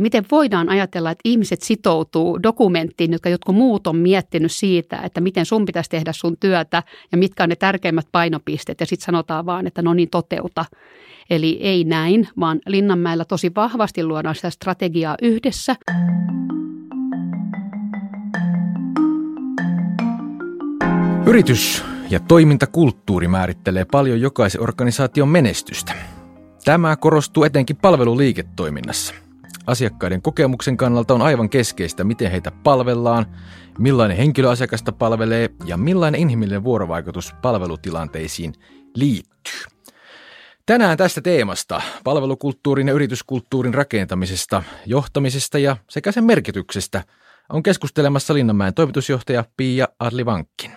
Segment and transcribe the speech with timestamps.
[0.00, 5.46] Miten voidaan ajatella, että ihmiset sitoutuu dokumenttiin, jotka jotkut muut on miettinyt siitä, että miten
[5.46, 6.82] sun pitäisi tehdä sun työtä
[7.12, 10.64] ja mitkä on ne tärkeimmät painopisteet ja sitten sanotaan vaan, että no niin toteuta.
[11.30, 15.76] Eli ei näin, vaan Linnanmäellä tosi vahvasti luodaan sitä strategiaa yhdessä.
[21.26, 25.92] Yritys ja toimintakulttuuri määrittelee paljon jokaisen organisaation menestystä.
[26.64, 29.23] Tämä korostuu etenkin palveluliiketoiminnassa.
[29.66, 33.26] Asiakkaiden kokemuksen kannalta on aivan keskeistä, miten heitä palvellaan,
[33.78, 38.54] millainen henkilöasiakasta palvelee ja millainen inhimillinen vuorovaikutus palvelutilanteisiin
[38.96, 39.60] liittyy.
[40.66, 47.04] Tänään tästä teemasta, palvelukulttuurin ja yrityskulttuurin rakentamisesta, johtamisesta ja sekä sen merkityksestä,
[47.48, 50.70] on keskustelemassa Linnanmäen toimitusjohtaja Pia Adlivankkin.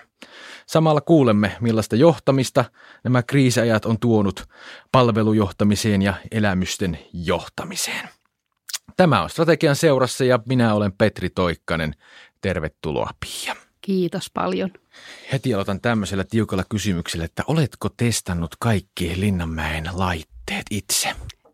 [0.66, 2.64] Samalla kuulemme, millaista johtamista
[3.04, 4.48] nämä kriisiajat on tuonut
[4.92, 8.17] palvelujohtamiseen ja elämysten johtamiseen.
[8.98, 11.94] Tämä on Strategian seurassa ja minä olen Petri Toikkanen.
[12.40, 13.56] Tervetuloa Pia.
[13.80, 14.70] Kiitos paljon.
[15.32, 21.08] Heti aloitan tämmöisellä tiukalla kysymyksellä, että oletko testannut kaikki Linnanmäen laitteet itse?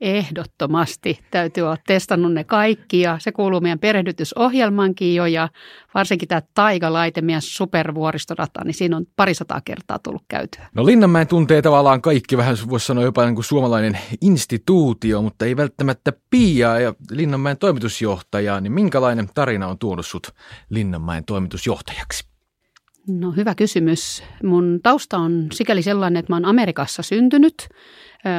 [0.05, 5.48] Ehdottomasti täytyy olla testannut ne kaikki ja se kuuluu meidän perehdytysohjelmankin jo ja
[5.94, 10.66] varsinkin tämä Taiga-laite, meidän supervuoristorata, niin siinä on parisataa kertaa tullut käytyä.
[10.74, 15.56] No Linnanmäen tuntee tavallaan kaikki, vähän voisi sanoa jopa niin kuin suomalainen instituutio, mutta ei
[15.56, 20.30] välttämättä Pia ja Linnanmäen toimitusjohtaja, niin minkälainen tarina on tuonut sut
[20.70, 22.24] Linnanmäen toimitusjohtajaksi?
[23.08, 24.22] No hyvä kysymys.
[24.42, 27.55] Mun tausta on sikäli sellainen, että mä oon Amerikassa syntynyt–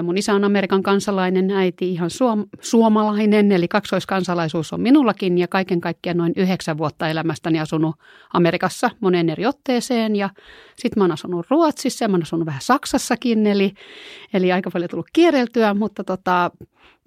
[0.03, 5.81] Mun isä on Amerikan kansalainen, äiti ihan suom- suomalainen, eli kaksoiskansalaisuus on minullakin ja kaiken
[5.81, 7.95] kaikkiaan noin yhdeksän vuotta elämästäni asunut
[8.33, 10.15] Amerikassa monen eri otteeseen.
[10.15, 10.29] Ja
[10.75, 13.73] sitten mä oon asunut Ruotsissa ja mä oon asunut vähän Saksassakin, eli,
[14.33, 16.51] eli aika paljon tullut kierreltyä, mutta tota,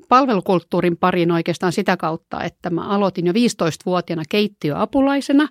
[0.08, 5.48] palvelukulttuurin pariin oikeastaan sitä kautta, että mä aloitin jo 15-vuotiaana keittiöapulaisena.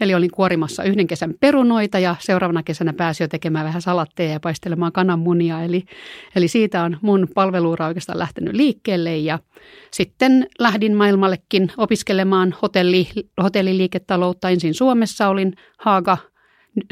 [0.00, 4.40] Eli olin kuorimassa yhden kesän perunoita ja seuraavana kesänä pääsin jo tekemään vähän salatteja ja
[4.40, 5.62] paistelemaan kananmunia.
[5.62, 5.84] Eli,
[6.36, 9.38] eli siitä on mun palveluura oikeastaan lähtenyt liikkeelle ja
[9.90, 13.08] sitten lähdin maailmallekin opiskelemaan hotelli,
[13.42, 14.50] hotelliliiketaloutta.
[14.50, 16.18] Ensin Suomessa olin Haaga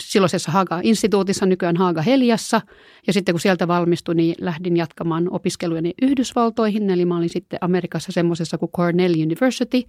[0.00, 2.60] silloisessa Haga-instituutissa, nykyään Haga Heliassa.
[3.06, 6.91] Ja sitten kun sieltä valmistuin, niin lähdin jatkamaan opiskelujeni Yhdysvaltoihin.
[6.91, 9.82] Eli mä olin sitten Amerikassa semmoisessa kuin Cornell University,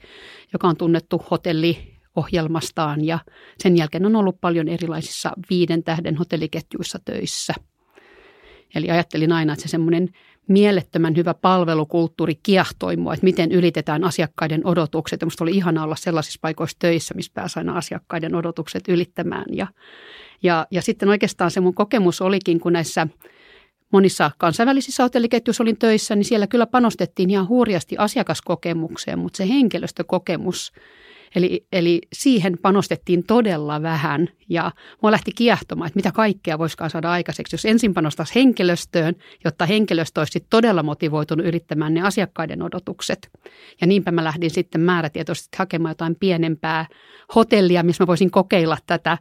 [0.53, 3.19] joka on tunnettu hotelli ohjelmastaan ja
[3.57, 7.53] sen jälkeen on ollut paljon erilaisissa viiden tähden hotelliketjuissa töissä.
[8.75, 10.09] Eli ajattelin aina, että se semmoinen
[10.47, 15.21] mielettömän hyvä palvelukulttuuri kiehtoi mua, että miten ylitetään asiakkaiden odotukset.
[15.21, 19.45] Ja musta oli ihana olla sellaisissa paikoissa töissä, missä pääsi aina asiakkaiden odotukset ylittämään.
[19.51, 19.67] Ja,
[20.43, 23.07] ja, ja sitten oikeastaan se mun kokemus olikin, kun näissä
[23.91, 30.71] monissa kansainvälisissä hotelliketjuissa olin töissä, niin siellä kyllä panostettiin ihan hurjasti asiakaskokemukseen, mutta se henkilöstökokemus–
[31.35, 34.71] Eli, eli siihen panostettiin todella vähän ja
[35.01, 39.15] mua lähti kiehtomaan, että mitä kaikkea voisikaan saada aikaiseksi, jos ensin panostaisi henkilöstöön,
[39.45, 43.29] jotta henkilöstö olisi todella motivoitunut yrittämään ne asiakkaiden odotukset.
[43.81, 46.85] Ja niinpä mä lähdin sitten määrätietoisesti hakemaan jotain pienempää
[47.35, 49.17] hotellia, missä mä voisin kokeilla tätä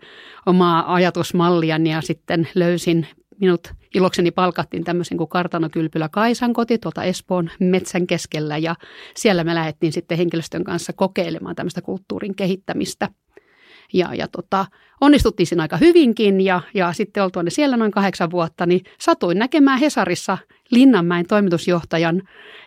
[0.47, 3.07] omaa ajatusmalliani ja sitten löysin
[3.41, 8.75] minut ilokseni palkattiin tämmöisen kuin Kartanokylpylä Kaisan koti tuolta Espoon metsän keskellä ja
[9.17, 13.09] siellä me lähdettiin sitten henkilöstön kanssa kokeilemaan tämmöistä kulttuurin kehittämistä.
[13.93, 14.67] Ja, ja tota,
[15.01, 19.81] onnistuttiin siinä aika hyvinkin ja, ja sitten oltuani siellä noin kahdeksan vuotta, niin satuin näkemään
[19.81, 20.39] Hesarissa
[20.71, 22.23] Linnanmäen toimitusjohtajan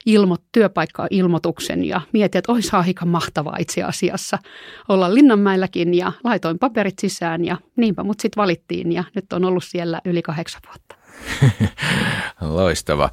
[0.05, 4.37] ilmo, työpaikka-ilmoituksen ja mietin, että olisi aika mahtavaa itse asiassa
[4.89, 9.63] olla Linnanmäelläkin ja laitoin paperit sisään ja niinpä mut sitten valittiin ja nyt on ollut
[9.63, 10.98] siellä yli kahdeksan vuotta.
[12.41, 13.09] Loistava.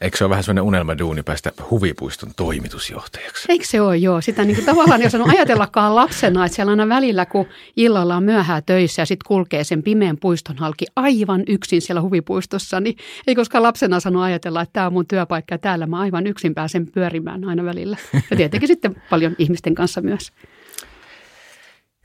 [0.00, 3.46] Eikö se ole vähän sellainen unelmaduuni päästä huvipuiston toimitusjohtajaksi?
[3.48, 4.20] Eikö se ole, joo.
[4.20, 7.46] Sitä niin kuin tavallaan, jos on ajatellakaan lapsena, että siellä aina välillä, kun
[7.76, 12.80] illalla on myöhää töissä ja sitten kulkee sen pimeän puiston halki aivan yksin siellä huvipuistossa,
[12.80, 12.96] niin
[13.26, 16.54] ei koskaan lapsena sano ajatella, että tämä on mun työpaikka ja täällä mä aivan yksin
[16.54, 17.96] pääsen pyörimään aina välillä.
[18.30, 20.32] Ja tietenkin sitten paljon ihmisten kanssa myös.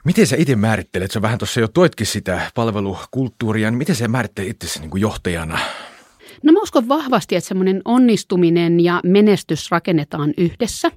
[0.03, 4.49] Miten sä itse määrittelet, sä vähän tuossa jo toitkin sitä palvelukulttuuria, niin miten sä määrittelet
[4.49, 5.59] itse niin johtajana?
[6.43, 10.91] No mä uskon vahvasti, että semmoinen onnistuminen ja menestys rakennetaan yhdessä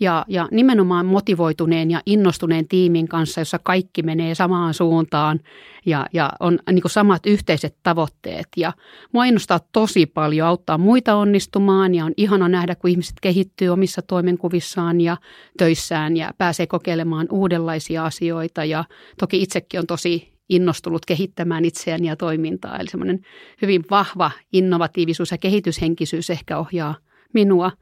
[0.00, 5.40] ja, ja nimenomaan motivoituneen ja innostuneen tiimin kanssa, jossa kaikki menee samaan suuntaan
[5.86, 8.48] ja, ja on niin samat yhteiset tavoitteet.
[8.56, 8.72] Ja
[9.12, 14.02] mua innostaa tosi paljon auttaa muita onnistumaan ja on ihana nähdä, kun ihmiset kehittyy omissa
[14.02, 15.16] toimenkuvissaan ja
[15.58, 18.64] töissään ja pääsee kokeilemaan uudenlaisia asioita.
[18.64, 18.84] Ja
[19.18, 22.78] toki itsekin on tosi innostunut kehittämään itseään ja toimintaa.
[22.78, 23.20] Eli semmoinen
[23.62, 26.94] hyvin vahva innovatiivisuus ja kehityshenkisyys ehkä ohjaa
[27.32, 27.72] minua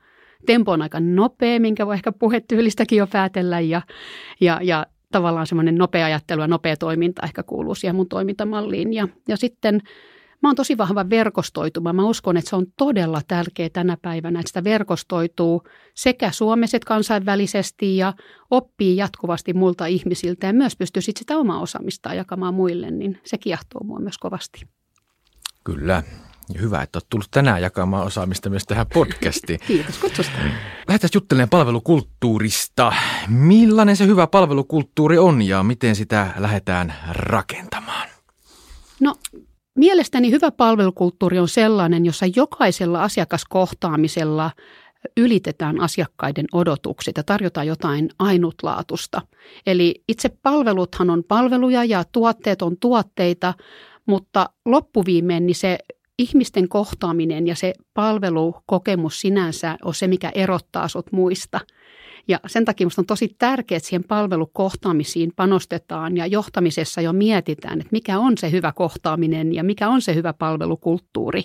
[0.47, 3.83] tempo on aika nopea, minkä voi ehkä puhetyylistäkin jo päätellä ja,
[4.41, 8.93] ja, ja tavallaan semmoinen nopea ajattelu ja nopea toiminta ehkä kuuluu siihen mun toimintamalliin.
[8.93, 9.81] Ja, ja sitten
[10.43, 11.93] mä oon tosi vahva verkostoituma.
[11.93, 15.63] Mä uskon, että se on todella tärkeä tänä päivänä, että sitä verkostoituu
[15.95, 18.13] sekä Suomessa että kansainvälisesti ja
[18.51, 23.39] oppii jatkuvasti muilta ihmisiltä ja myös pystyy sitten sitä omaa osaamistaan jakamaan muille, niin se
[23.39, 24.67] kiehtoo mua myös kovasti.
[25.65, 26.03] Kyllä.
[26.55, 29.61] Ja hyvä, että olet tullut tänään jakamaan osaamista myös tähän podcastiin.
[29.67, 30.39] Kiitos kutsusta.
[30.89, 32.93] Lähdetään juttelemaan palvelukulttuurista.
[33.29, 38.09] Millainen se hyvä palvelukulttuuri on ja miten sitä lähdetään rakentamaan?
[39.01, 39.15] No
[39.75, 44.51] mielestäni hyvä palvelukulttuuri on sellainen, jossa jokaisella asiakaskohtaamisella
[45.17, 49.23] ylitetään asiakkaiden odotukset ja tarjotaan jotain ainutlaatusta.
[49.67, 53.55] Eli itse palveluthan on palveluja ja tuotteet on tuotteita,
[54.07, 55.79] mutta loppuviimein niin se
[56.19, 61.61] ihmisten kohtaaminen ja se palvelukokemus sinänsä on se, mikä erottaa sut muista.
[62.29, 67.81] Ja sen takia minusta on tosi tärkeää, että siihen palvelukohtaamisiin panostetaan ja johtamisessa jo mietitään,
[67.81, 71.45] että mikä on se hyvä kohtaaminen ja mikä on se hyvä palvelukulttuuri.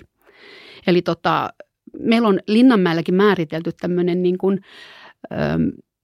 [0.87, 1.53] Eli tota,
[1.99, 4.59] meillä on Linnanmäelläkin määritelty tämmöinen niin kuin,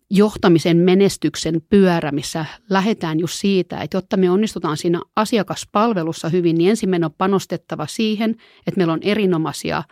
[0.09, 6.69] johtamisen menestyksen pyörä, missä lähdetään just siitä, että jotta me onnistutaan siinä asiakaspalvelussa hyvin, niin
[6.69, 8.29] ensin meidän on panostettava siihen,
[8.67, 9.83] että meillä on erinomaisia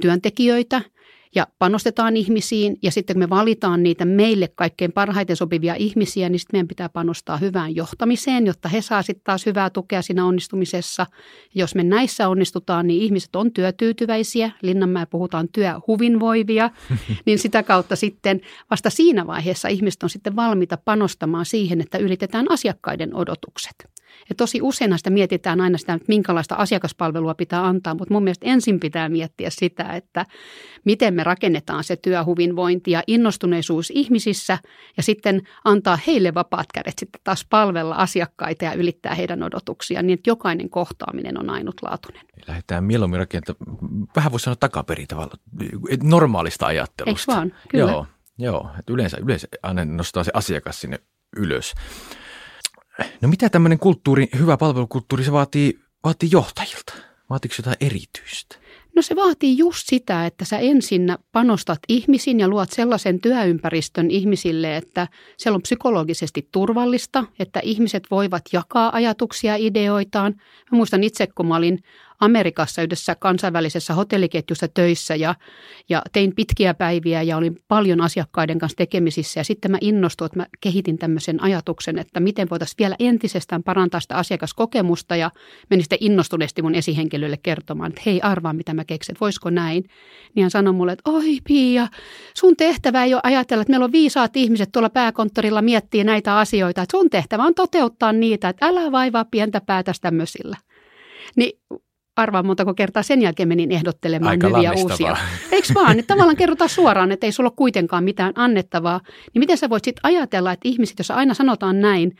[0.00, 0.82] työntekijöitä–
[1.36, 6.40] ja panostetaan ihmisiin ja sitten kun me valitaan niitä meille kaikkein parhaiten sopivia ihmisiä, niin
[6.40, 11.06] sitten meidän pitää panostaa hyvään johtamiseen, jotta he saa sitten taas hyvää tukea siinä onnistumisessa.
[11.54, 16.70] Jos me näissä onnistutaan, niin ihmiset on työtyytyväisiä, Linnanmäe puhutaan työhuvinvoivia,
[17.26, 18.40] niin sitä kautta sitten
[18.70, 23.96] vasta siinä vaiheessa ihmiset on sitten valmiita panostamaan siihen, että ylitetään asiakkaiden odotukset.
[24.28, 28.46] Ja tosi usein sitä mietitään aina sitä, että minkälaista asiakaspalvelua pitää antaa, mutta mun mielestä
[28.46, 30.26] ensin pitää miettiä sitä, että
[30.84, 34.58] miten me rakennetaan se työhyvinvointi ja innostuneisuus ihmisissä
[34.96, 40.18] ja sitten antaa heille vapaat kädet sitten taas palvella asiakkaita ja ylittää heidän odotuksiaan niin,
[40.18, 42.22] että jokainen kohtaaminen on ainutlaatuinen.
[42.48, 43.76] Lähdetään mieluummin rakentamaan,
[44.16, 45.34] vähän voisi sanoa takaperin tavalla,
[46.02, 47.32] normaalista ajattelusta.
[47.32, 47.52] Eikö vaan?
[47.68, 47.90] Kyllä.
[47.90, 48.06] Joo,
[48.38, 48.70] joo.
[48.78, 50.98] Että yleensä, yleensä aina nostaa se asiakas sinne
[51.36, 51.74] ylös.
[53.20, 56.92] No mitä tämmöinen kulttuuri, hyvä palvelukulttuuri, se vaatii, vaatii johtajilta?
[57.30, 58.56] Vaatiiko jotain erityistä?
[58.96, 64.76] No se vaatii just sitä, että sä ensin panostat ihmisiin ja luot sellaisen työympäristön ihmisille,
[64.76, 70.34] että siellä on psykologisesti turvallista, että ihmiset voivat jakaa ajatuksia, ideoitaan.
[70.72, 71.78] Mä muistan itse, kun mä olin
[72.20, 75.34] Amerikassa yhdessä kansainvälisessä hotelliketjussa töissä ja,
[75.88, 79.40] ja tein pitkiä päiviä ja olin paljon asiakkaiden kanssa tekemisissä.
[79.40, 84.00] Ja sitten mä innostuin, että mä kehitin tämmöisen ajatuksen, että miten voitaisiin vielä entisestään parantaa
[84.00, 85.30] sitä asiakaskokemusta ja
[85.70, 89.84] menin sitten innostuneesti mun esihenkilölle kertomaan, että hei arvaa mitä mä keksin, voisiko näin.
[90.34, 91.88] Niin hän sanoi mulle, että oi Pia,
[92.34, 96.82] sun tehtävä ei ole ajatella, että meillä on viisaat ihmiset tuolla pääkonttorilla miettii näitä asioita,
[96.82, 100.56] että sun tehtävä on toteuttaa niitä, että älä vaivaa pientä päätä tämmöisillä.
[101.36, 101.58] Niin
[102.16, 105.16] arvaa montako kertaa sen jälkeen menin ehdottelemaan Aika hyviä uusia.
[105.52, 105.98] Eikö vaan?
[105.98, 109.00] Että tavallaan kerrotaan suoraan, että ei sulla ole kuitenkaan mitään annettavaa.
[109.34, 112.16] Niin miten sä voit sitten ajatella, että ihmiset, jos aina sanotaan näin,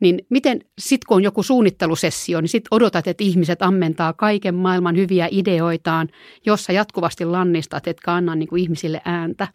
[0.00, 4.96] niin miten sitten kun on joku suunnittelusessio, niin sitten odotat, että ihmiset ammentaa kaiken maailman
[4.96, 6.08] hyviä ideoitaan,
[6.46, 9.48] jossa jatkuvasti lannistat, etkä anna niin kuin ihmisille ääntä.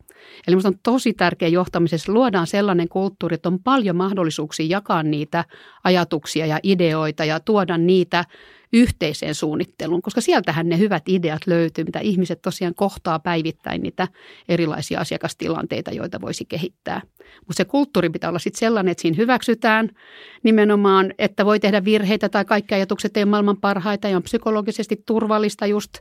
[0.48, 5.46] Eli minusta on tosi tärkeä johtamisessa luodaan sellainen kulttuuri, että on paljon mahdollisuuksia jakaa niitä
[5.84, 8.26] ajatuksia ja ideoita ja tuoda niitä
[8.76, 14.08] yhteiseen suunnitteluun, koska sieltähän ne hyvät ideat löytyy, mitä ihmiset tosiaan kohtaa päivittäin niitä
[14.50, 17.02] erilaisia asiakastilanteita, joita voisi kehittää.
[17.40, 19.90] Mutta se kulttuuri pitää olla sitten sellainen, että siinä hyväksytään
[20.44, 25.66] nimenomaan, että voi tehdä virheitä tai kaikki ajatukset ei maailman parhaita ja on psykologisesti turvallista
[25.66, 25.94] just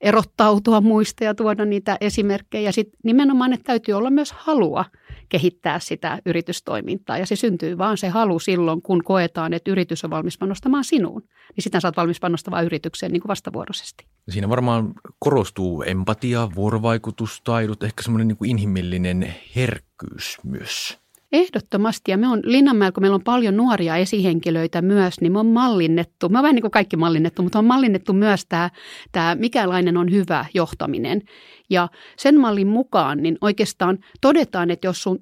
[0.00, 2.72] erottautua muista ja tuoda niitä esimerkkejä.
[2.72, 4.84] Sitten nimenomaan, että täytyy olla myös halua
[5.30, 7.18] kehittää sitä yritystoimintaa.
[7.18, 11.22] Ja se syntyy vaan se halu silloin, kun koetaan, että yritys on valmis panostamaan sinuun.
[11.56, 14.06] Niin sitä saat valmis panostamaan yritykseen niin kuin vastavuoroisesti.
[14.28, 20.99] Siinä varmaan korostuu empatia, vuorovaikutustaidot, ehkä semmoinen niin kuin inhimillinen herkkyys myös.
[21.32, 22.10] Ehdottomasti.
[22.10, 26.26] Ja me on Linnanmäellä, kun meillä on paljon nuoria esihenkilöitä myös, niin me on mallinnettu,
[26.26, 28.70] on vähän niin kuin kaikki mallinnettu, mutta on mallinnettu myös tämä,
[29.12, 31.22] tämä mikälainen on hyvä johtaminen.
[31.70, 35.18] Ja sen mallin mukaan niin oikeastaan todetaan, että jos sun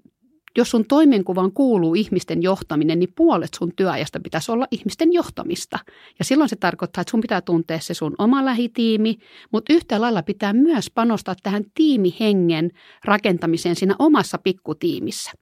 [0.56, 5.78] jos sun toimenkuvaan kuuluu ihmisten johtaminen, niin puolet sun työajasta pitäisi olla ihmisten johtamista.
[6.18, 9.16] Ja silloin se tarkoittaa, että sun pitää tuntea se sun oma lähitiimi,
[9.52, 12.70] mutta yhtä lailla pitää myös panostaa tähän tiimihengen
[13.04, 15.32] rakentamiseen siinä omassa pikkutiimissä.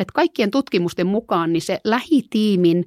[0.00, 2.84] Et kaikkien tutkimusten mukaan niin se lähitiimin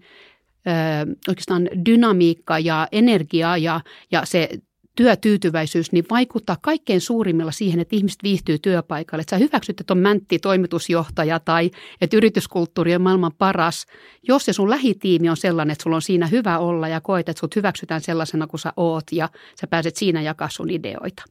[0.68, 4.50] ö, oikeastaan dynamiikka ja energia ja, ja se
[4.96, 9.22] työtyytyväisyys niin vaikuttaa kaikkein suurimmilla siihen, että ihmiset viihtyy työpaikalle.
[9.22, 13.86] Että sä hyväksyt, että on mäntti toimitusjohtaja tai että yrityskulttuuri on maailman paras.
[14.28, 17.40] Jos se sun lähitiimi on sellainen, että sulla on siinä hyvä olla ja koet, että
[17.40, 19.30] sut hyväksytään sellaisena kuin sä oot ja
[19.62, 21.24] sä pääset siinä jakaa sun ideoita.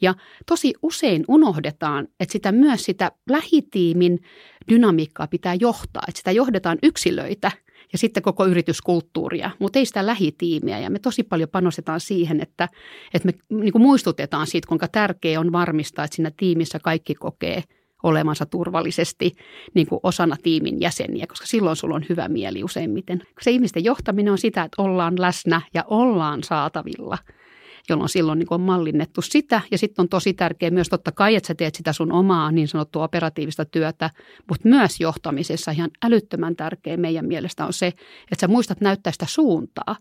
[0.00, 0.14] Ja
[0.46, 4.20] tosi usein unohdetaan, että sitä myös sitä lähitiimin
[4.70, 7.52] dynamiikkaa pitää johtaa, että sitä johdetaan yksilöitä–
[7.92, 10.78] ja sitten koko yrityskulttuuria, mutta ei sitä lähitiimiä.
[10.78, 12.68] Ja me tosi paljon panostetaan siihen, että,
[13.14, 17.62] että me niin muistutetaan siitä, kuinka tärkeää on varmistaa, että siinä tiimissä kaikki kokee
[18.02, 19.32] olemansa turvallisesti
[19.74, 23.22] niin kuin osana tiimin jäseniä, koska silloin sulla on hyvä mieli useimmiten.
[23.40, 27.18] Se ihmisten johtaminen on sitä, että ollaan läsnä ja ollaan saatavilla–
[27.88, 29.60] jolloin silloin niin on mallinnettu sitä.
[29.70, 32.68] Ja sitten on tosi tärkeää myös totta kai, että sä teet sitä sun omaa niin
[32.68, 34.10] sanottua operatiivista työtä,
[34.48, 39.26] mutta myös johtamisessa ihan älyttömän tärkeä meidän mielestä on se, että sä muistat näyttää sitä
[39.28, 39.96] suuntaa.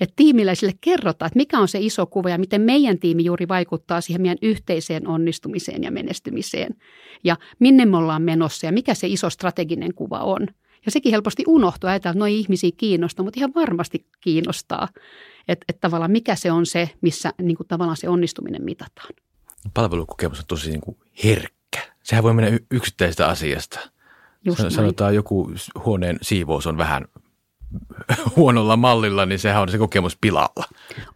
[0.00, 4.00] Että tiimiläisille kerrotaan, että mikä on se iso kuva ja miten meidän tiimi juuri vaikuttaa
[4.00, 6.74] siihen meidän yhteiseen onnistumiseen ja menestymiseen.
[7.24, 10.46] Ja minne me ollaan menossa ja mikä se iso strateginen kuva on.
[10.84, 14.88] Ja sekin helposti unohtuu, ajatellaan, että noin ihmisiä kiinnostaa, mutta ihan varmasti kiinnostaa.
[15.48, 19.14] Että et tavallaan mikä se on se, missä niin kuin tavallaan se onnistuminen mitataan.
[19.74, 21.80] Palvelukokemus on tosi niin kuin herkkä.
[22.02, 23.80] Sehän voi mennä yksittäisestä asiasta.
[24.44, 25.16] Just Sanotaan näin.
[25.16, 25.50] joku
[25.84, 27.04] huoneen siivous on vähän
[28.36, 30.64] huonolla mallilla, niin sehän on se kokemus pilalla.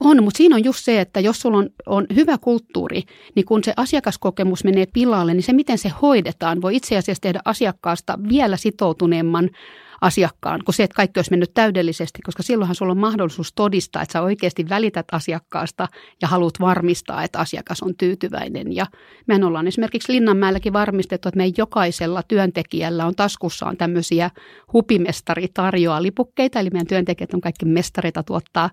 [0.01, 3.03] On, mutta siinä on just se, että jos sulla on, on hyvä kulttuuri,
[3.35, 7.41] niin kun se asiakaskokemus menee pilalle, niin se miten se hoidetaan voi itse asiassa tehdä
[7.45, 9.51] asiakkaasta vielä sitoutuneemman
[10.01, 14.13] asiakkaan, kuin se, että kaikki olisi mennyt täydellisesti, koska silloinhan sulla on mahdollisuus todistaa, että
[14.13, 15.89] sä oikeasti välität asiakkaasta
[16.23, 18.75] ja haluat varmistaa, että asiakas on tyytyväinen.
[18.75, 18.87] Ja
[19.27, 24.31] mehän ollaan esimerkiksi Linnanmäelläkin varmistettu, että meidän jokaisella työntekijällä on taskussaan tämmöisiä
[24.73, 28.71] hupimestari tarjoaa lipukkeita, eli meidän työntekijät on kaikki mestareita tuottaa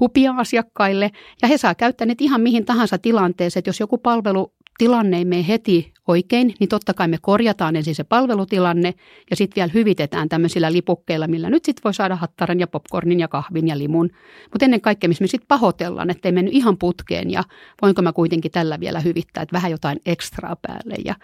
[0.00, 1.10] hupia asiakkaille,
[1.42, 5.24] ja he saa käyttää ne ihan mihin tahansa tilanteeseen, että jos joku palvelu tilanne ei
[5.24, 8.94] mene heti oikein, niin totta kai me korjataan ensin se palvelutilanne
[9.30, 13.28] ja sitten vielä hyvitetään tämmöisillä lipukkeilla, millä nyt sitten voi saada hattaran ja popcornin ja
[13.28, 14.10] kahvin ja limun.
[14.52, 17.44] Mutta ennen kaikkea, missä me sitten pahoitellaan, että ei mennyt ihan putkeen ja
[17.82, 20.94] voinko mä kuitenkin tällä vielä hyvittää, että vähän jotain ekstraa päälle.
[21.04, 21.14] Ja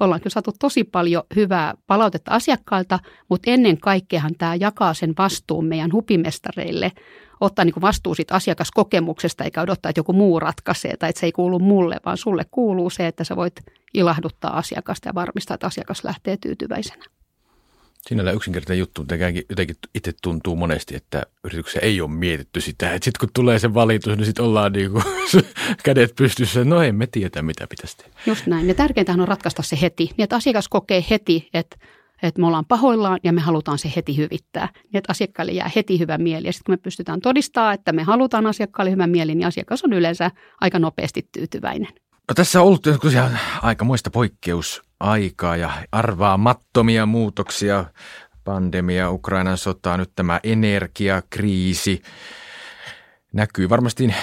[0.00, 2.98] ollaan kyllä saatu tosi paljon hyvää palautetta asiakkailta,
[3.28, 6.92] mutta ennen kaikkeahan tämä jakaa sen vastuun meidän hupimestareille
[7.40, 11.32] ottaa niin vastuu siitä asiakaskokemuksesta eikä odottaa, että joku muu ratkaisee tai että se ei
[11.32, 13.54] kuulu mulle, vaan sulle kuuluu se, että sä voit
[13.94, 17.04] ilahduttaa asiakasta ja varmistaa, että asiakas lähtee tyytyväisenä.
[18.08, 19.14] Sinällä yksinkertainen juttu, mutta
[19.48, 22.94] jotenkin itse tuntuu monesti, että yrityksessä ei ole mietitty sitä.
[22.94, 25.04] Että sitten kun tulee se valitus, niin sitten ollaan niin kuin
[25.84, 26.64] kädet pystyssä.
[26.64, 28.12] No emme tiedä, mitä pitäisi tehdä.
[28.26, 28.68] Just näin.
[28.68, 30.04] Ja tärkeintä on ratkaista se heti.
[30.04, 31.76] Niin, että asiakas kokee heti, että
[32.22, 34.68] että me ollaan pahoillaan ja me halutaan se heti hyvittää.
[34.74, 36.46] Niin että asiakkaille jää heti hyvä mieli.
[36.46, 39.92] Ja sitten kun me pystytään todistamaan, että me halutaan asiakkaalle hyvä mieli, niin asiakas on
[39.92, 41.88] yleensä aika nopeasti tyytyväinen.
[42.28, 43.38] No, tässä on ollut tosiaan
[43.82, 47.84] muista poikkeusaikaa ja arvaamattomia muutoksia.
[48.44, 52.02] Pandemia, Ukrainan sota, nyt tämä energiakriisi
[53.32, 54.14] näkyy varmasti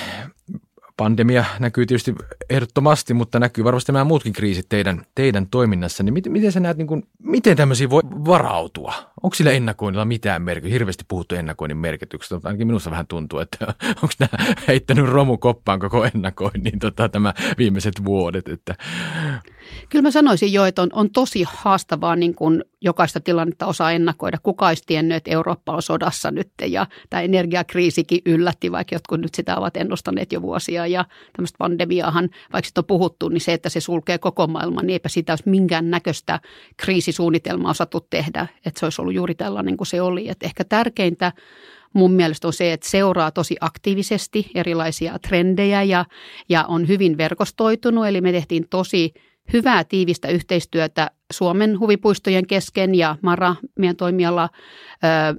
[0.98, 2.16] pandemia näkyy tietysti
[2.50, 6.04] ehdottomasti, mutta näkyy varmasti nämä muutkin kriisit teidän, teidän toiminnassa.
[6.04, 8.94] Niin miten, miten sä näet, niin kuin, miten tämmöisiä voi varautua?
[9.24, 10.74] Onko sillä ennakoinnilla mitään merkitystä?
[10.74, 13.66] Hirveästi puhuttu ennakoinnin merkityksestä, mutta ainakin minusta vähän tuntuu, että
[14.04, 18.48] onko nämä heittänyt romukoppaan koko ennakoinnin tota, tämä viimeiset vuodet.
[18.48, 18.76] Että...
[19.90, 24.38] Kyllä mä sanoisin jo, että on, on tosi haastavaa niin kuin jokaista tilannetta osaa ennakoida.
[24.44, 29.36] Kuka olisi tiennyt, että Eurooppa on sodassa nyt ja tämä energiakriisikin yllätti, vaikka jotkut nyt
[29.36, 30.88] sitä ovat ennustaneet jo vuosia.
[30.88, 31.06] Ja
[31.36, 35.10] tämmöistä pandemiaahan, vaikka sitä on puhuttu, niin se, että se sulkee koko maailman, niin eipä
[35.10, 36.40] sitä olisi minkään näköistä
[36.78, 38.48] kriisisuunnitelmaa osattu tehdä.
[38.66, 40.30] Että se olisi ollut juuri tällainen kuin se oli.
[40.30, 41.32] Että ehkä tärkeintä
[41.96, 46.06] mun mielestä on se, että seuraa tosi aktiivisesti erilaisia trendejä ja,
[46.50, 48.08] ja on hyvin verkostoitunut.
[48.08, 49.14] Eli me tehtiin tosi
[49.54, 54.50] hyvää tiivistä yhteistyötä Suomen huvipuistojen kesken ja Mara, meidän toimiala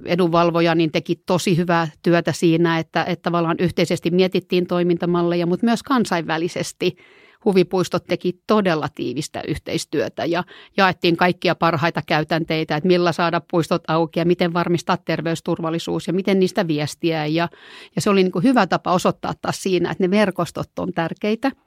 [0.05, 5.83] edunvalvoja, niin teki tosi hyvää työtä siinä, että, että tavallaan yhteisesti mietittiin toimintamalleja, mutta myös
[5.83, 6.95] kansainvälisesti
[7.45, 10.43] huvipuistot teki todella tiivistä yhteistyötä ja
[10.77, 16.39] jaettiin kaikkia parhaita käytänteitä, että millä saada puistot auki ja miten varmistaa terveysturvallisuus ja miten
[16.39, 17.25] niistä viestiä.
[17.25, 17.49] Ja,
[17.95, 21.51] ja se oli niin kuin hyvä tapa osoittaa taas siinä, että ne verkostot on tärkeitä–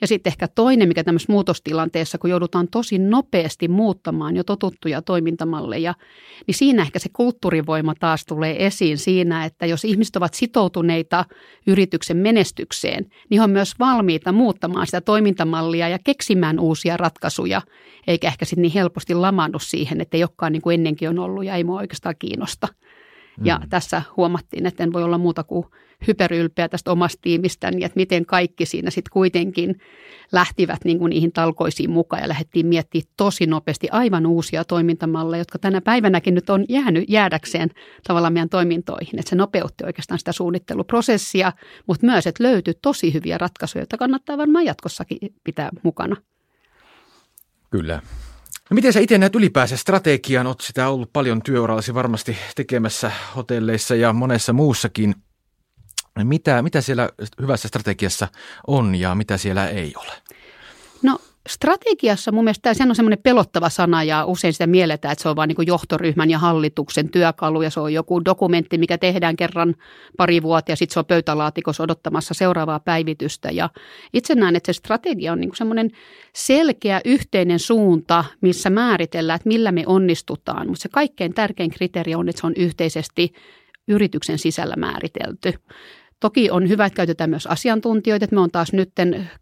[0.00, 5.94] ja sitten ehkä toinen, mikä tämmöisessä muutostilanteessa, kun joudutaan tosi nopeasti muuttamaan jo totuttuja toimintamalleja,
[6.46, 11.24] niin siinä ehkä se kulttuurivoima taas tulee esiin siinä, että jos ihmiset ovat sitoutuneita
[11.66, 17.62] yrityksen menestykseen, niin on myös valmiita muuttamaan sitä toimintamallia ja keksimään uusia ratkaisuja,
[18.06, 21.44] eikä ehkä sitten niin helposti lamannut siihen, että ei olekaan niin kuin ennenkin on ollut
[21.44, 22.68] ja ei mua oikeastaan kiinnosta.
[23.44, 23.68] Ja mm.
[23.68, 25.66] tässä huomattiin, että en voi olla muuta kuin
[26.06, 29.80] hyperylpeä tästä omasta tiimistäni, että miten kaikki siinä sitten kuitenkin
[30.32, 35.58] lähtivät niin kuin niihin talkoisiin mukaan ja lähdettiin miettimään tosi nopeasti aivan uusia toimintamalleja, jotka
[35.58, 37.70] tänä päivänäkin nyt on jäänyt jäädäkseen
[38.06, 39.18] tavallaan meidän toimintoihin.
[39.18, 41.52] Että se nopeutti oikeastaan sitä suunnitteluprosessia,
[41.86, 46.16] mutta myös, että löytyi tosi hyviä ratkaisuja, joita kannattaa varmaan jatkossakin pitää mukana.
[47.70, 48.02] Kyllä.
[48.70, 50.46] No miten sä itse näet ylipäänsä strategian?
[50.46, 55.14] Olet sitä ollut paljon työurallasi varmasti tekemässä hotelleissa ja monessa muussakin.
[56.22, 57.08] Mitä, mitä siellä
[57.40, 58.28] hyvässä strategiassa
[58.66, 60.12] on ja mitä siellä ei ole?
[61.02, 61.18] No
[61.48, 65.36] strategiassa mun mielestä tämä on semmoinen pelottava sana ja usein sitä mielletään, että se on
[65.36, 69.74] vain niin johtoryhmän ja hallituksen työkalu ja se on joku dokumentti, mikä tehdään kerran
[70.16, 73.50] pari vuotta ja sitten se on pöytälaatikossa odottamassa seuraavaa päivitystä.
[73.50, 73.70] Ja
[74.12, 75.90] itse näen, että se strategia on niin semmoinen
[76.34, 82.28] selkeä yhteinen suunta, missä määritellään, että millä me onnistutaan, mutta se kaikkein tärkein kriteeri on,
[82.28, 83.32] että se on yhteisesti
[83.88, 85.52] yrityksen sisällä määritelty.
[86.20, 88.26] Toki on hyvä, että käytetään myös asiantuntijoita.
[88.30, 88.90] Me on taas nyt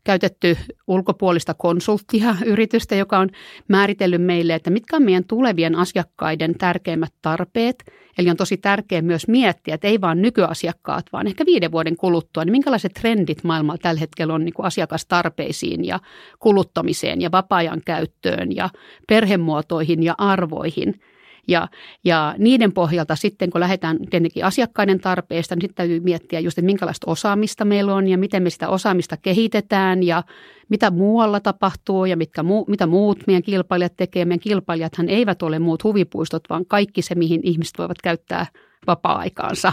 [0.04, 3.30] käytetty ulkopuolista konsulttia yritystä, joka on
[3.68, 7.84] määritellyt meille, että mitkä on meidän tulevien asiakkaiden tärkeimmät tarpeet.
[8.18, 12.44] Eli on tosi tärkeää myös miettiä, että ei vain nykyasiakkaat, vaan ehkä viiden vuoden kuluttua,
[12.44, 16.00] niin minkälaiset trendit maailmalla tällä hetkellä on niin kuin asiakastarpeisiin ja
[16.38, 18.70] kuluttamiseen ja vapaa-ajan käyttöön ja
[19.08, 20.94] perhemuotoihin ja arvoihin–
[21.48, 21.68] ja,
[22.04, 26.66] ja niiden pohjalta sitten, kun lähdetään tietenkin asiakkaiden tarpeesta, niin sitten täytyy miettiä just, että
[26.66, 30.22] minkälaista osaamista meillä on ja miten me sitä osaamista kehitetään ja
[30.68, 34.24] mitä muualla tapahtuu ja mitkä muu, mitä muut meidän kilpailijat tekee.
[34.24, 38.46] Meidän kilpailijathan eivät ole muut huvipuistot, vaan kaikki se, mihin ihmiset voivat käyttää
[38.86, 39.72] vapaa-aikaansa,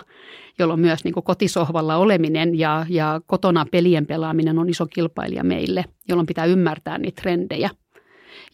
[0.60, 6.28] jolloin myös niin kotisohvalla oleminen ja, ja kotona pelien pelaaminen on iso kilpailija meille, jolloin
[6.28, 7.70] pitää ymmärtää niitä trendejä.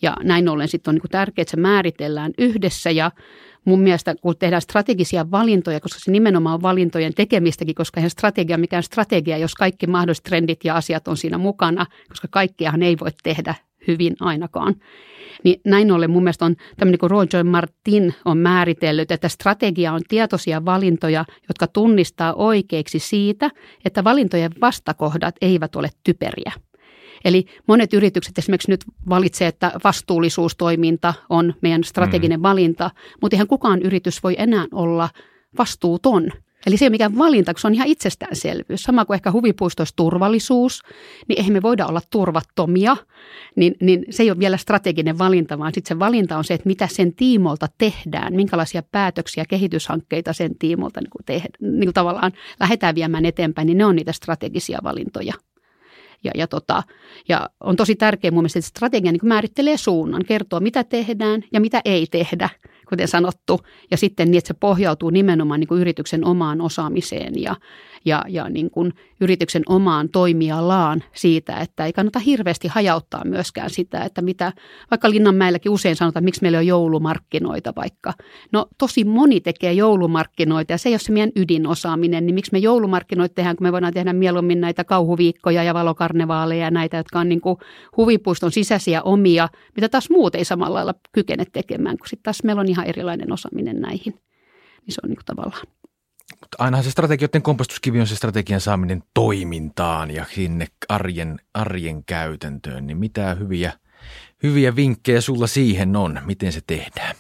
[0.02, 3.12] Ja näin ollen sitten on niin tärkeää, että se määritellään yhdessä ja
[3.66, 8.58] mun mielestä kun tehdään strategisia valintoja, koska se nimenomaan on valintojen tekemistäkin, koska eihän strategia
[8.58, 13.12] mikään strategia, jos kaikki mahdolliset trendit ja asiat on siinä mukana, koska kaikkiahan ei voi
[13.24, 13.56] tehdä
[13.88, 14.76] hyvin ainakaan.
[15.44, 20.02] Niin näin ollen mun mielestä on tämmöinen kuin Roger Martin on määritellyt, että strategia on
[20.08, 23.52] tietoisia valintoja, jotka tunnistaa oikeiksi siitä,
[23.86, 26.52] että valintojen vastakohdat eivät ole typeriä.
[27.26, 32.44] Eli monet yritykset esimerkiksi nyt valitsee, että vastuullisuustoiminta on meidän strateginen mm.
[32.44, 35.10] valinta, mutta eihän kukaan yritys voi enää olla
[35.58, 36.32] vastuuton.
[36.66, 38.84] Eli se ei ole mikään valinta, kun se on ihan itsestäänselvyys.
[38.84, 40.82] Sama kuin ehkä huvipuistoissa turvallisuus,
[41.28, 42.98] niin eihän me voida olla turvattomia,
[43.56, 46.68] niin, niin se ei ole vielä strateginen valinta, vaan sitten se valinta on se, että
[46.70, 52.32] mitä sen tiimolta tehdään, minkälaisia päätöksiä, kehityshankkeita sen tiimolta niin kuin tehdään, niin kuin tavallaan
[52.60, 55.34] lähdetään viemään eteenpäin, niin ne on niitä strategisia valintoja.
[56.24, 56.84] Ja, ja, tota,
[57.30, 61.62] ja on tosi tärkeää mun mielestä, että strategia niin määrittelee suunnan, kertoo mitä tehdään ja
[61.62, 62.50] mitä ei tehdä–
[62.90, 63.60] kuten sanottu,
[63.92, 67.56] ja sitten niin, että se pohjautuu nimenomaan niin yrityksen omaan osaamiseen ja,
[68.06, 74.04] ja, ja niin kuin yrityksen omaan toimialaan siitä, että ei kannata hirveästi hajauttaa myöskään sitä,
[74.04, 74.54] että mitä,
[74.92, 78.14] vaikka Linnanmäelläkin usein sanotaan, että miksi meillä on joulumarkkinoita vaikka.
[78.52, 82.60] No tosi moni tekee joulumarkkinoita ja se ei ole se meidän ydinosaaminen, niin miksi me
[82.60, 87.30] joulumarkkinoita tehdään, kun me voidaan tehdä mieluummin näitä kauhuviikkoja ja valokarnevaaleja ja näitä, jotka on
[87.30, 87.58] niin kuin
[87.98, 92.60] huvipuiston sisäisiä omia, mitä taas muut ei samalla lailla kykene tekemään, kun sitten taas meillä
[92.60, 94.14] on ihan erilainen osaaminen näihin.
[94.86, 95.68] Niin se on niin kuin tavallaan.
[96.32, 102.88] Mutta ainahan se strategioiden kompostuskivi on se strategian saaminen toimintaan ja sinne arjen, arjen käytäntöön.
[102.88, 103.74] Niin mitä hyviä,
[104.44, 106.20] hyviä vinkkejä sulla siihen on?
[106.26, 107.16] Miten se tehdään?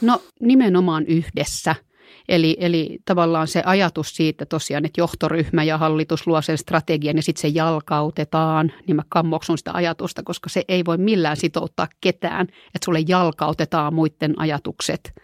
[0.00, 1.74] No nimenomaan yhdessä.
[2.28, 7.22] Eli, eli tavallaan se ajatus siitä tosiaan, että johtoryhmä ja hallitus luo sen strategian ja
[7.22, 12.46] sitten se jalkautetaan, niin mä kammoksun sitä ajatusta, koska se ei voi millään sitouttaa ketään,
[12.50, 15.12] että sulle jalkautetaan muiden ajatukset–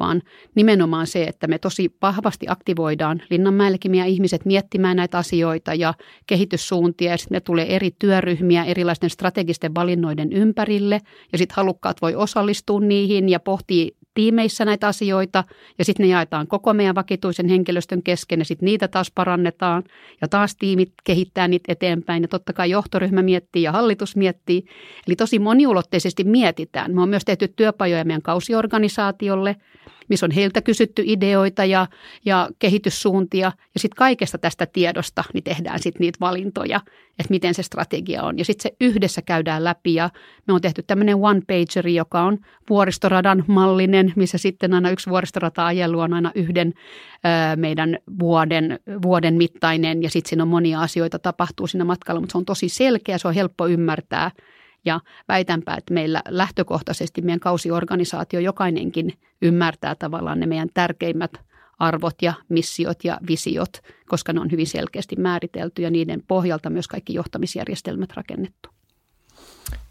[0.00, 0.22] vaan
[0.54, 5.94] nimenomaan se, että me tosi vahvasti aktivoidaan Linnanmäelläkin ihmiset miettimään näitä asioita ja
[6.26, 11.00] kehityssuuntia ja sitten ne tulee eri työryhmiä erilaisten strategisten valinnoiden ympärille
[11.32, 15.44] ja sitten halukkaat voi osallistua niihin ja pohtia tiimeissä näitä asioita
[15.78, 19.84] ja sitten ne jaetaan koko meidän vakituisen henkilöstön kesken ja sitten niitä taas parannetaan
[20.20, 24.64] ja taas tiimit kehittää niitä eteenpäin ja totta kai johtoryhmä miettii ja hallitus miettii.
[25.06, 26.94] Eli tosi moniulotteisesti mietitään.
[26.94, 29.56] Me on myös tehty työpajoja meidän kausiorganisaatiolle–
[30.10, 31.86] missä on heiltä kysytty ideoita ja,
[32.24, 33.52] ja kehityssuuntia.
[33.74, 36.80] Ja sitten kaikesta tästä tiedosta niin tehdään sitten niitä valintoja,
[37.18, 38.38] että miten se strategia on.
[38.38, 40.10] Ja sitten se yhdessä käydään läpi ja
[40.46, 42.38] me on tehty tämmöinen one-pageri, joka on
[42.70, 50.02] vuoristoradan mallinen, missä sitten aina yksi vuoristorata-ajelu on aina yhden ö, meidän vuoden, vuoden mittainen
[50.02, 53.28] ja sitten siinä on monia asioita tapahtuu siinä matkalla, mutta se on tosi selkeä, se
[53.28, 54.30] on helppo ymmärtää–
[54.84, 59.12] ja väitänpä, että meillä lähtökohtaisesti meidän kausiorganisaatio jokainenkin
[59.42, 61.32] ymmärtää tavallaan ne meidän tärkeimmät
[61.78, 66.88] arvot ja missiot ja visiot, koska ne on hyvin selkeästi määritelty ja niiden pohjalta myös
[66.88, 68.68] kaikki johtamisjärjestelmät rakennettu.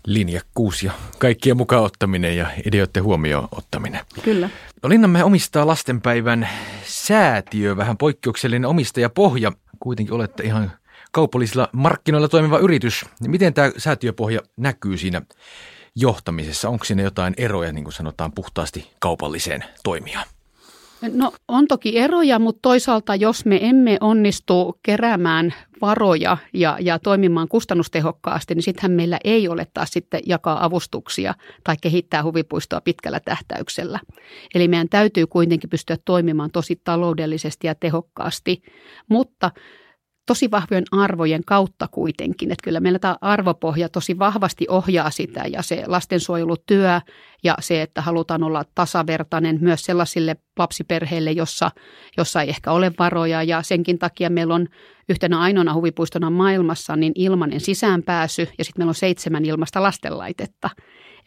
[0.05, 4.01] Linjakkuus ja kaikkien mukaan ottaminen ja ideoiden huomioon ottaminen.
[4.23, 4.49] Kyllä.
[4.83, 6.49] No Linnanmäe omistaa lastenpäivän
[6.83, 9.51] säätiö, vähän poikkeuksellinen omistajapohja.
[9.79, 10.71] Kuitenkin olette ihan
[11.11, 13.05] kaupallisilla markkinoilla toimiva yritys.
[13.27, 15.21] Miten tämä säätiöpohja näkyy siinä
[15.95, 16.69] johtamisessa?
[16.69, 20.25] Onko siinä jotain eroja, niin kuin sanotaan, puhtaasti kaupalliseen toimijaan?
[21.13, 27.47] No on toki eroja, mutta toisaalta jos me emme onnistu keräämään varoja ja, ja toimimaan
[27.47, 33.99] kustannustehokkaasti, niin sittenhän meillä ei ole taas sitten jakaa avustuksia tai kehittää huvipuistoa pitkällä tähtäyksellä.
[34.55, 38.61] Eli meidän täytyy kuitenkin pystyä toimimaan tosi taloudellisesti ja tehokkaasti,
[39.09, 39.51] mutta
[40.29, 42.51] tosi vahvojen arvojen kautta kuitenkin.
[42.51, 47.01] Että kyllä meillä tämä arvopohja tosi vahvasti ohjaa sitä ja se lastensuojelutyö
[47.43, 51.71] ja se, että halutaan olla tasavertainen myös sellaisille lapsiperheille, jossa,
[52.17, 54.67] jossa ei ehkä ole varoja ja senkin takia meillä on
[55.09, 60.69] yhtenä ainoana huvipuistona maailmassa niin ilmainen sisäänpääsy ja sitten meillä on seitsemän ilmasta lastenlaitetta.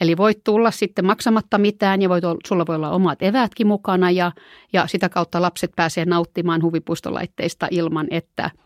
[0.00, 4.32] Eli voit tulla sitten maksamatta mitään ja voit, sulla voi olla omat eväätkin mukana ja,
[4.72, 8.50] ja sitä kautta lapset pääsee nauttimaan huvipuistolaitteista ilman, että–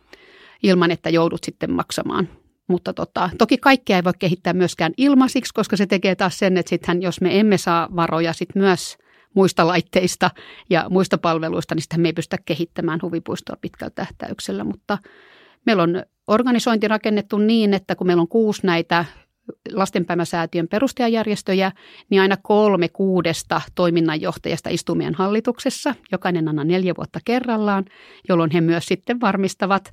[0.62, 2.28] ilman, että joudut sitten maksamaan.
[2.68, 6.70] Mutta tota, toki kaikkea ei voi kehittää myöskään ilmaisiksi, koska se tekee taas sen, että
[6.70, 8.98] sittenhän, jos me emme saa varoja sit myös
[9.34, 10.30] muista laitteista
[10.70, 14.64] ja muista palveluista, niin sitten me ei pystytä kehittämään huvipuistoa pitkällä tähtäyksellä.
[14.64, 14.98] Mutta
[15.66, 19.04] meillä on organisointi rakennettu niin, että kun meillä on kuusi näitä
[19.72, 21.72] lastenpäiväsäätiön perustajajärjestöjä,
[22.11, 27.85] niin aina kolme kuudesta toiminnanjohtajasta istuu meidän hallituksessa, jokainen aina neljä vuotta kerrallaan,
[28.28, 29.92] jolloin he myös sitten varmistavat,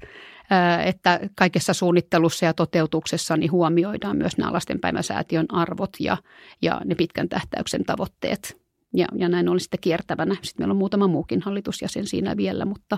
[0.86, 6.18] että kaikessa suunnittelussa ja toteutuksessa niin huomioidaan myös nämä lastenpäiväsäätiön arvot ja,
[6.62, 8.64] ja ne pitkän tähtäyksen tavoitteet.
[8.96, 10.36] Ja, ja näin oli sitten kiertävänä.
[10.42, 12.98] Sitten meillä on muutama muukin hallitusjäsen siinä vielä, mutta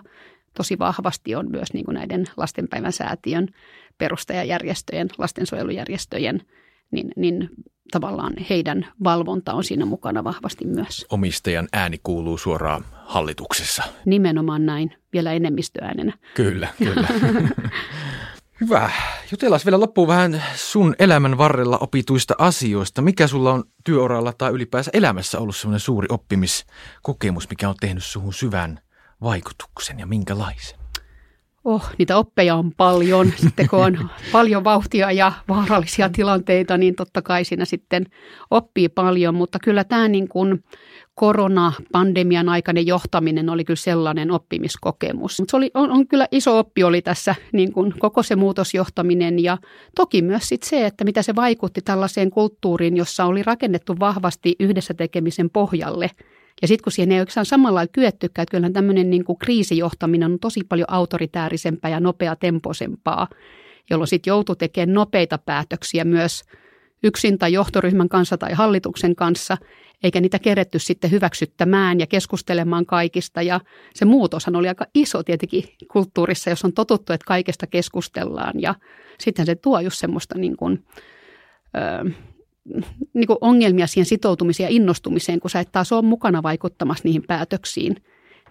[0.57, 3.47] tosi vahvasti on myös niin kuin näiden lastenpäiväsäätiön
[3.97, 6.41] perustajajärjestöjen, lastensuojelujärjestöjen,
[6.91, 7.49] niin, niin
[7.91, 11.05] tavallaan heidän valvonta on siinä mukana vahvasti myös.
[11.09, 13.83] Omistajan ääni kuuluu suoraan hallituksessa.
[14.05, 16.13] Nimenomaan näin, vielä enemmistöäänenä.
[16.33, 17.07] Kyllä, kyllä.
[18.61, 18.89] Hyvä.
[19.31, 23.01] Jutellaan vielä loppuun vähän sun elämän varrella opituista asioista.
[23.01, 28.33] Mikä sulla on työuralla tai ylipäänsä elämässä ollut semmoinen suuri oppimiskokemus, mikä on tehnyt suhun
[28.33, 28.79] syvän
[29.21, 30.84] vaikutuksen ja minkälaisen?
[31.65, 33.33] Oh, niitä oppeja on paljon.
[33.43, 38.05] Sitten kun on paljon vauhtia ja vaarallisia tilanteita, niin totta kai siinä sitten
[38.51, 39.35] oppii paljon.
[39.35, 40.63] Mutta kyllä tämä niin kuin
[41.15, 45.39] koronapandemian aikainen johtaminen oli kyllä sellainen oppimiskokemus.
[45.39, 49.43] Mutta se oli, on, on, kyllä iso oppi oli tässä niin kuin koko se muutosjohtaminen
[49.43, 49.57] ja
[49.95, 54.93] toki myös sit se, että mitä se vaikutti tällaiseen kulttuuriin, jossa oli rakennettu vahvasti yhdessä
[54.93, 56.09] tekemisen pohjalle–
[56.61, 60.31] ja sitten kun siihen ei oikeastaan samalla lailla kyettykään, että kyllähän tämmöinen niin kuin kriisijohtaminen
[60.31, 63.27] on tosi paljon autoritäärisempää ja nopeatempoisempaa,
[63.89, 66.43] jolloin sitten joutuu tekemään nopeita päätöksiä myös
[67.03, 69.57] yksin tai johtoryhmän kanssa tai hallituksen kanssa,
[70.03, 73.41] eikä niitä keretty sitten hyväksyttämään ja keskustelemaan kaikista.
[73.41, 73.59] Ja
[73.93, 78.61] se muutoshan oli aika iso tietenkin kulttuurissa, jos on totuttu, että kaikesta keskustellaan.
[78.61, 78.75] Ja
[79.19, 80.85] sitten se tuo just semmoista niin kuin,
[81.77, 82.11] ö,
[83.13, 87.23] niin kuin ongelmia siihen sitoutumiseen ja innostumiseen, kun sä et taas ole mukana vaikuttamassa niihin
[87.27, 87.95] päätöksiin.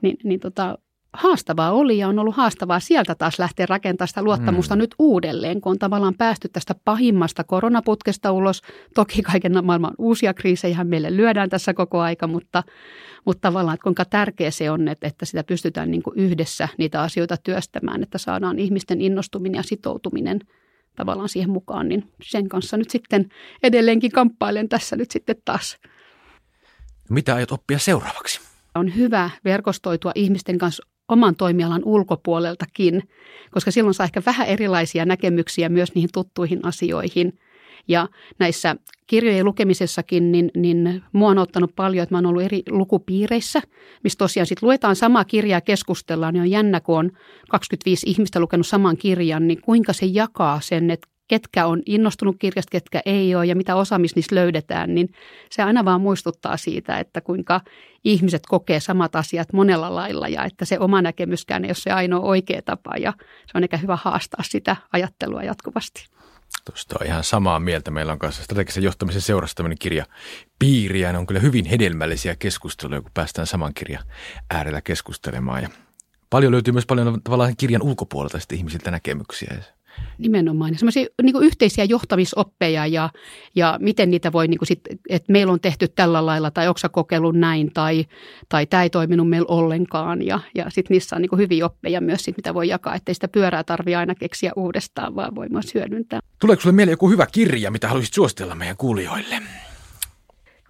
[0.02, 0.78] Niin, niin tota,
[1.12, 4.78] haastavaa oli ja on ollut haastavaa sieltä taas lähteä rakentamaan sitä luottamusta mm.
[4.78, 8.62] nyt uudelleen, kun on tavallaan päästy tästä pahimmasta koronaputkesta ulos.
[8.94, 12.62] Toki kaiken maailman uusia kriisejä meille lyödään tässä koko aika, mutta,
[13.24, 17.02] mutta tavallaan, että kuinka tärkeä se on, että, että sitä pystytään niin kuin yhdessä niitä
[17.02, 20.40] asioita työstämään, että saadaan ihmisten innostuminen ja sitoutuminen–
[20.96, 23.28] tavallaan siihen mukaan, niin sen kanssa nyt sitten
[23.62, 25.78] edelleenkin kamppailen tässä nyt sitten taas.
[27.10, 28.40] Mitä aiot oppia seuraavaksi?
[28.74, 33.02] On hyvä verkostoitua ihmisten kanssa oman toimialan ulkopuoleltakin,
[33.50, 37.38] koska silloin saa ehkä vähän erilaisia näkemyksiä myös niihin tuttuihin asioihin.
[37.88, 42.62] Ja näissä kirjojen lukemisessakin, niin, niin mua on ottanut paljon, että mä oon ollut eri
[42.70, 43.62] lukupiireissä,
[44.04, 47.10] missä tosiaan sitten luetaan samaa kirjaa ja keskustellaan, niin on jännä, kun on
[47.50, 52.70] 25 ihmistä lukenut saman kirjan, niin kuinka se jakaa sen, että ketkä on innostunut kirjasta,
[52.70, 55.08] ketkä ei ole ja mitä osaamista niissä löydetään, niin
[55.50, 57.60] se aina vaan muistuttaa siitä, että kuinka
[58.04, 62.20] ihmiset kokee samat asiat monella lailla ja että se oma näkemyskään ei ole se ainoa
[62.20, 66.13] oikea tapa ja se on ehkä hyvä haastaa sitä ajattelua jatkuvasti.
[66.64, 67.90] Tuosta on ihan samaa mieltä.
[67.90, 70.06] Meillä on kanssa strategisen johtamisen seurassa tämmöinen kirja
[70.58, 71.12] Piiriä.
[71.12, 74.04] Ne on kyllä hyvin hedelmällisiä keskusteluja, kun päästään saman kirjan
[74.50, 75.62] äärellä keskustelemaan.
[75.62, 75.68] Ja
[76.30, 79.56] paljon löytyy myös paljon tavallaan kirjan ulkopuolelta ihmisiltä näkemyksiä.
[80.18, 80.78] Nimenomaan.
[80.78, 83.10] Sellaisia niin yhteisiä johtamisoppeja ja,
[83.54, 86.80] ja miten niitä voi, niin kuin sit, että meillä on tehty tällä lailla tai onko
[86.92, 88.04] kokeillut näin tai,
[88.48, 90.26] tai tämä ei toiminut meillä ollenkaan.
[90.26, 93.28] Ja, ja sitten niissä on niin hyviä oppeja myös, sit, mitä voi jakaa, ettei sitä
[93.28, 96.20] pyörää tarvitse aina keksiä uudestaan, vaan voi myös hyödyntää.
[96.40, 99.42] Tuleeko sinulle mieleen joku hyvä kirja, mitä haluaisit suositella meidän kuulijoille?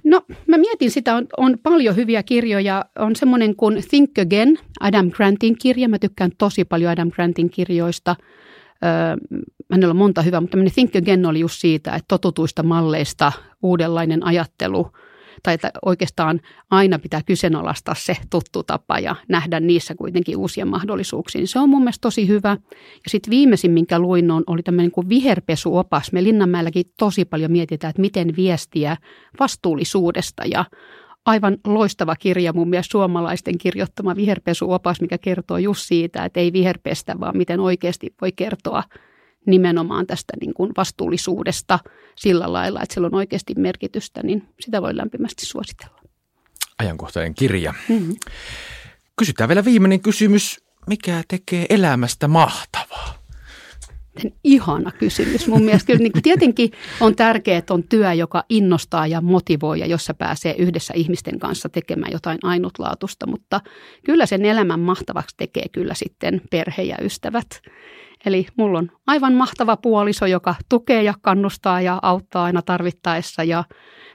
[0.05, 2.85] No mä mietin sitä, on, on paljon hyviä kirjoja.
[2.99, 5.89] On semmoinen kuin Think Again, Adam Grantin kirja.
[5.89, 8.17] Mä tykkään tosi paljon Adam Grantin kirjoista.
[9.73, 13.33] Hänellä on monta hyvää, mutta Think Again oli just siitä, että totutuista malleista
[13.63, 14.91] uudenlainen ajattelu–
[15.45, 21.47] tai että oikeastaan aina pitää kyseenalaistaa se tuttu tapa ja nähdä niissä kuitenkin uusia mahdollisuuksia.
[21.47, 22.57] Se on mun mielestä tosi hyvä.
[22.75, 26.13] Ja sitten viimeisin, minkä luin, on, oli tämmöinen kuin viherpesuopas.
[26.13, 28.97] Me Linnanmäelläkin tosi paljon mietitään, että miten viestiä
[29.41, 30.65] vastuullisuudesta ja
[31.27, 37.21] aivan loistava kirja mun mielestä suomalaisten kirjoittama viherpesuopas, mikä kertoo just siitä, että ei viherpestä,
[37.21, 38.83] vaan miten oikeasti voi kertoa
[39.47, 41.79] nimenomaan tästä niin kuin vastuullisuudesta
[42.17, 46.01] sillä lailla, että sillä on oikeasti merkitystä, niin sitä voi lämpimästi suositella.
[46.79, 47.75] Ajankohtainen kirja.
[47.89, 48.17] Mm-hmm.
[49.17, 50.61] Kysytään vielä viimeinen kysymys.
[50.87, 53.24] Mikä tekee elämästä mahtavaa?
[54.45, 55.49] Ihana kysymys.
[55.49, 59.87] Mun mielestä kyllä niin tietenkin on tärkeää, että on työ, joka innostaa ja motivoi ja
[59.87, 63.61] jossa pääsee yhdessä ihmisten kanssa tekemään jotain ainutlaatusta, mutta
[64.05, 67.47] kyllä sen elämän mahtavaksi tekee kyllä sitten perhe ja ystävät.
[68.27, 73.45] Eli mulla on aivan mahtava puoliso, joka tukee ja kannustaa ja auttaa aina tarvittaessa.
[73.45, 73.65] Ja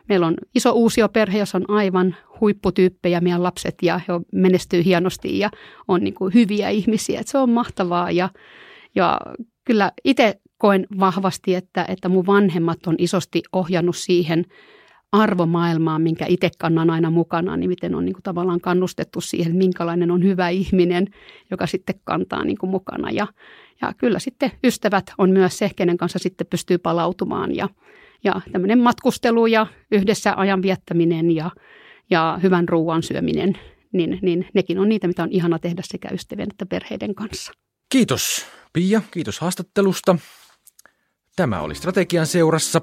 [0.10, 5.50] meillä on iso uusioperhe, jossa on aivan huipputyyppejä meidän lapset ja he menestyy hienosti ja
[5.88, 7.20] on niin kuin hyviä ihmisiä.
[7.20, 8.30] Että se on mahtavaa ja,
[8.96, 9.20] ja
[9.70, 14.46] kyllä itse koen vahvasti, että, että mun vanhemmat on isosti ohjannut siihen
[15.12, 20.12] arvomaailmaan, minkä itse kannan aina mukana, niin miten on niin kuin tavallaan kannustettu siihen, minkälainen
[20.12, 21.08] on hyvä ihminen,
[21.52, 23.12] joka sitten kantaa niin kuin mukana.
[23.12, 23.28] Ja,
[23.82, 27.70] ja kyllä sitten ystävät on myös se, kenen kanssa sitten pystyy palautumaan ja,
[28.24, 31.52] ja tämmöinen matkustelu ja yhdessä ajan viettäminen ja,
[32.10, 33.58] ja hyvän ruoan syöminen,
[33.94, 37.54] niin, niin nekin on niitä, mitä on ihana tehdä sekä ystävien että perheiden kanssa.
[37.90, 40.16] Kiitos Pia, kiitos haastattelusta.
[41.36, 42.82] Tämä oli Strategian seurassa.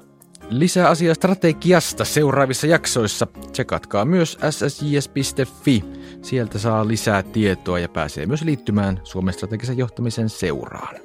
[0.49, 3.27] Lisää asiaa strategiasta seuraavissa jaksoissa.
[3.51, 5.83] Tsekatkaa myös ssjs.fi.
[6.21, 10.95] Sieltä saa lisää tietoa ja pääsee myös liittymään Suomen strategisen johtamisen seuraan.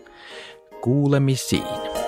[0.81, 2.02] Kuulemisiin.